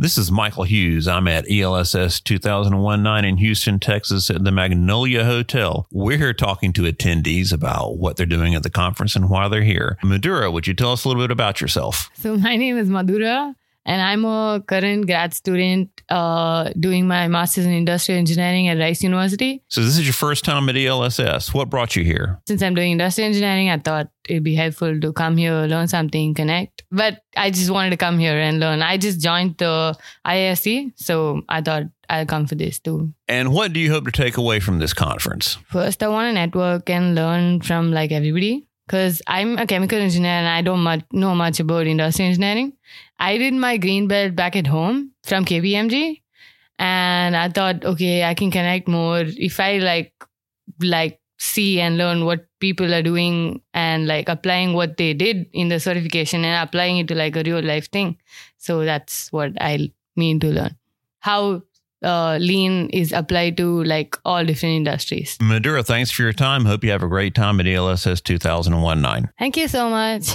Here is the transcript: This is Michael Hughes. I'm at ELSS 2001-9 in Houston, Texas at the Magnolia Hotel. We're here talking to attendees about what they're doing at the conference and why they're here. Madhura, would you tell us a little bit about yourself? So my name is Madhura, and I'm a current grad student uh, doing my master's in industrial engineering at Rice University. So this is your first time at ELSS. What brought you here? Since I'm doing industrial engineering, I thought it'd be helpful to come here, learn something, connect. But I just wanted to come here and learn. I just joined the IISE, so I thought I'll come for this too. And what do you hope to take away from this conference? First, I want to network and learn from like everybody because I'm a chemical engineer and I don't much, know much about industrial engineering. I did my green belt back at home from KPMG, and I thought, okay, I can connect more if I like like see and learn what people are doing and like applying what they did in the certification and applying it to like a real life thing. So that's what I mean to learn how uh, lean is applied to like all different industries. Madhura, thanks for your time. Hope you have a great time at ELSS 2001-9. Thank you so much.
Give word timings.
This 0.00 0.16
is 0.16 0.30
Michael 0.30 0.62
Hughes. 0.62 1.08
I'm 1.08 1.26
at 1.26 1.50
ELSS 1.50 2.20
2001-9 2.20 3.28
in 3.28 3.36
Houston, 3.38 3.80
Texas 3.80 4.30
at 4.30 4.44
the 4.44 4.52
Magnolia 4.52 5.24
Hotel. 5.24 5.88
We're 5.90 6.18
here 6.18 6.32
talking 6.32 6.72
to 6.74 6.82
attendees 6.82 7.52
about 7.52 7.98
what 7.98 8.16
they're 8.16 8.24
doing 8.24 8.54
at 8.54 8.62
the 8.62 8.70
conference 8.70 9.16
and 9.16 9.28
why 9.28 9.48
they're 9.48 9.64
here. 9.64 9.98
Madhura, 10.04 10.52
would 10.52 10.68
you 10.68 10.74
tell 10.74 10.92
us 10.92 11.04
a 11.04 11.08
little 11.08 11.20
bit 11.20 11.32
about 11.32 11.60
yourself? 11.60 12.10
So 12.14 12.36
my 12.36 12.54
name 12.54 12.78
is 12.78 12.88
Madhura, 12.88 13.56
and 13.88 14.02
I'm 14.02 14.24
a 14.26 14.62
current 14.64 15.06
grad 15.06 15.32
student 15.32 16.02
uh, 16.10 16.70
doing 16.78 17.08
my 17.08 17.26
master's 17.26 17.64
in 17.64 17.72
industrial 17.72 18.18
engineering 18.18 18.68
at 18.68 18.78
Rice 18.78 19.02
University. 19.02 19.64
So 19.68 19.80
this 19.80 19.96
is 19.96 20.04
your 20.04 20.12
first 20.12 20.44
time 20.44 20.68
at 20.68 20.76
ELSS. 20.76 21.54
What 21.54 21.70
brought 21.70 21.96
you 21.96 22.04
here? 22.04 22.38
Since 22.46 22.62
I'm 22.62 22.74
doing 22.74 22.92
industrial 22.92 23.28
engineering, 23.28 23.70
I 23.70 23.78
thought 23.78 24.10
it'd 24.28 24.44
be 24.44 24.54
helpful 24.54 25.00
to 25.00 25.12
come 25.14 25.38
here, 25.38 25.62
learn 25.62 25.88
something, 25.88 26.34
connect. 26.34 26.84
But 26.90 27.22
I 27.34 27.50
just 27.50 27.70
wanted 27.70 27.90
to 27.90 27.96
come 27.96 28.18
here 28.18 28.38
and 28.38 28.60
learn. 28.60 28.82
I 28.82 28.98
just 28.98 29.20
joined 29.20 29.56
the 29.56 29.96
IISE, 30.26 30.92
so 30.96 31.40
I 31.48 31.62
thought 31.62 31.84
I'll 32.10 32.26
come 32.26 32.46
for 32.46 32.56
this 32.56 32.78
too. 32.78 33.14
And 33.26 33.54
what 33.54 33.72
do 33.72 33.80
you 33.80 33.90
hope 33.90 34.04
to 34.04 34.12
take 34.12 34.36
away 34.36 34.60
from 34.60 34.80
this 34.80 34.92
conference? 34.92 35.56
First, 35.66 36.02
I 36.02 36.08
want 36.08 36.28
to 36.28 36.32
network 36.34 36.90
and 36.90 37.14
learn 37.14 37.62
from 37.62 37.92
like 37.92 38.12
everybody 38.12 38.67
because 38.88 39.20
I'm 39.26 39.58
a 39.58 39.66
chemical 39.66 39.98
engineer 39.98 40.32
and 40.32 40.48
I 40.48 40.62
don't 40.62 40.80
much, 40.82 41.04
know 41.12 41.34
much 41.34 41.60
about 41.60 41.86
industrial 41.86 42.30
engineering. 42.30 42.72
I 43.18 43.36
did 43.36 43.52
my 43.52 43.76
green 43.76 44.08
belt 44.08 44.34
back 44.34 44.56
at 44.56 44.66
home 44.66 45.12
from 45.24 45.44
KPMG, 45.44 46.22
and 46.78 47.36
I 47.36 47.50
thought, 47.50 47.84
okay, 47.84 48.24
I 48.24 48.34
can 48.34 48.50
connect 48.50 48.88
more 48.88 49.24
if 49.26 49.60
I 49.60 49.78
like 49.78 50.12
like 50.80 51.20
see 51.38 51.80
and 51.80 51.98
learn 51.98 52.24
what 52.24 52.46
people 52.60 52.92
are 52.94 53.02
doing 53.02 53.60
and 53.74 54.06
like 54.06 54.28
applying 54.28 54.72
what 54.72 54.96
they 54.96 55.14
did 55.14 55.46
in 55.52 55.68
the 55.68 55.78
certification 55.78 56.44
and 56.44 56.66
applying 56.66 56.98
it 56.98 57.08
to 57.08 57.14
like 57.14 57.36
a 57.36 57.42
real 57.42 57.62
life 57.62 57.90
thing. 57.90 58.16
So 58.56 58.84
that's 58.84 59.30
what 59.32 59.52
I 59.60 59.92
mean 60.16 60.40
to 60.40 60.48
learn 60.48 60.76
how 61.20 61.62
uh, 62.02 62.38
lean 62.40 62.88
is 62.90 63.12
applied 63.12 63.56
to 63.56 63.82
like 63.84 64.16
all 64.24 64.44
different 64.44 64.74
industries. 64.74 65.36
Madhura, 65.38 65.84
thanks 65.84 66.10
for 66.10 66.22
your 66.22 66.32
time. 66.32 66.64
Hope 66.64 66.84
you 66.84 66.90
have 66.90 67.02
a 67.02 67.08
great 67.08 67.34
time 67.34 67.60
at 67.60 67.66
ELSS 67.66 68.20
2001-9. 68.20 69.30
Thank 69.38 69.56
you 69.56 69.68
so 69.68 69.90
much. 69.90 70.34